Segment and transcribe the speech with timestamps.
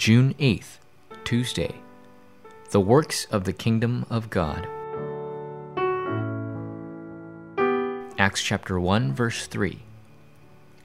[0.00, 0.78] June 8th,
[1.24, 1.74] Tuesday.
[2.70, 4.66] The Works of the Kingdom of God.
[8.16, 9.78] Acts chapter 1, verse 3.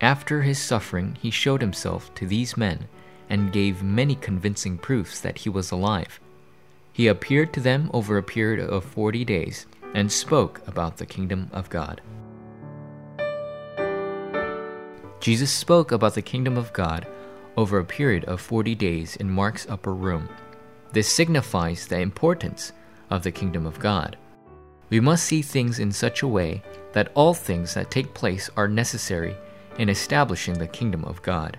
[0.02, 2.90] After his suffering, he showed himself to these men
[3.30, 6.20] and gave many convincing proofs that he was alive.
[6.92, 11.50] He appeared to them over a period of 40 days and spoke about the kingdom
[11.54, 12.02] of God.
[15.22, 17.08] Jesus spoke about the kingdom of God
[17.58, 20.30] over a period of 40 days in Mark's upper room.
[20.92, 22.72] This signifies the importance
[23.10, 24.18] of the kingdom of God.
[24.90, 26.62] We must see things in such a way
[26.94, 29.36] that all things that take place are necessary
[29.78, 31.58] in establishing the kingdom of God.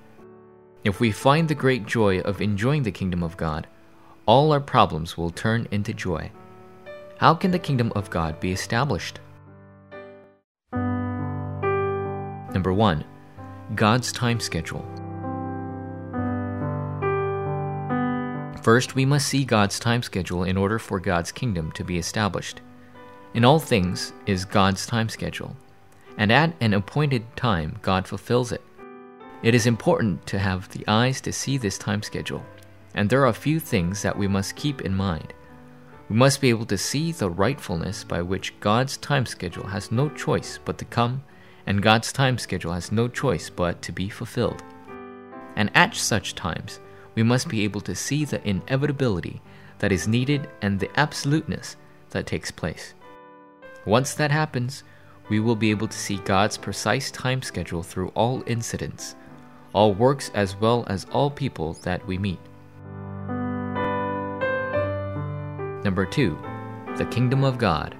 [0.84, 3.66] If we find the great joy of enjoying the kingdom of God,
[4.24, 6.30] all our problems will turn into joy.
[7.18, 9.20] How can the kingdom of God be established?
[12.52, 13.04] Number 1.
[13.74, 14.84] God's time schedule.
[18.66, 22.62] First, we must see God's time schedule in order for God's kingdom to be established.
[23.32, 25.56] In all things is God's time schedule,
[26.18, 28.60] and at an appointed time, God fulfills it.
[29.44, 32.44] It is important to have the eyes to see this time schedule,
[32.92, 35.32] and there are a few things that we must keep in mind.
[36.08, 40.08] We must be able to see the rightfulness by which God's time schedule has no
[40.08, 41.22] choice but to come,
[41.68, 44.64] and God's time schedule has no choice but to be fulfilled.
[45.54, 46.80] And at such times,
[47.16, 49.40] we must be able to see the inevitability
[49.78, 51.76] that is needed and the absoluteness
[52.10, 52.94] that takes place.
[53.84, 54.84] Once that happens,
[55.28, 59.16] we will be able to see God's precise time schedule through all incidents,
[59.72, 62.38] all works, as well as all people that we meet.
[65.84, 66.38] Number two,
[66.96, 67.96] the kingdom of God.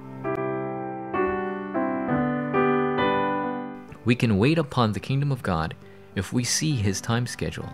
[4.05, 5.75] We can wait upon the kingdom of God
[6.15, 7.69] if we see his time schedule.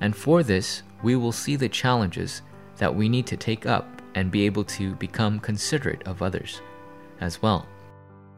[0.00, 2.42] And for this, we will see the challenges
[2.76, 6.60] that we need to take up and be able to become considerate of others
[7.20, 7.66] as well.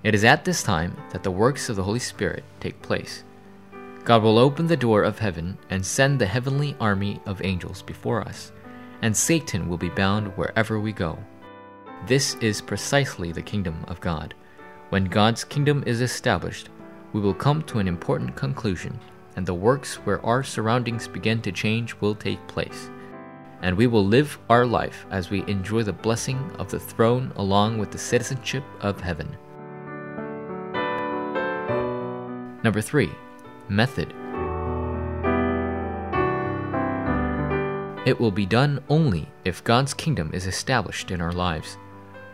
[0.03, 3.25] It is at this time that the works of the Holy Spirit take place.
[4.05, 8.23] God will open the door of heaven and send the heavenly army of angels before
[8.23, 8.51] us,
[9.03, 11.19] and Satan will be bound wherever we go.
[12.07, 14.35] This is precisely the kingdom of God.
[14.89, 16.71] When God's kingdom is established,
[17.13, 18.99] we will come to an important conclusion
[19.41, 22.91] and the works where our surroundings begin to change will take place.
[23.63, 27.79] And we will live our life as we enjoy the blessing of the throne along
[27.79, 29.35] with the citizenship of heaven.
[32.63, 33.09] Number three,
[33.71, 34.09] method.
[38.07, 41.79] It will be done only if God's kingdom is established in our lives.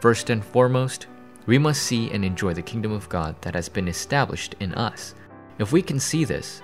[0.01, 1.07] First and foremost,
[1.47, 5.15] we must see and enjoy the kingdom of God that has been established in us.
[5.61, 6.63] If we can see this,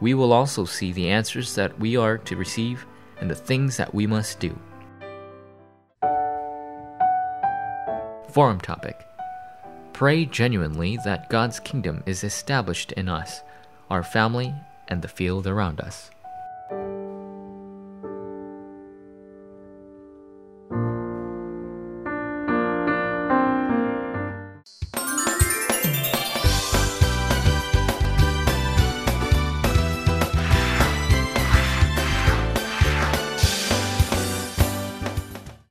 [0.00, 2.86] we will also see the answers that we are to receive
[3.20, 4.58] and the things that we must do.
[8.30, 9.06] Forum topic
[9.92, 13.42] Pray genuinely that God's kingdom is established in us,
[13.90, 14.52] our family,
[14.88, 16.10] and the field around us.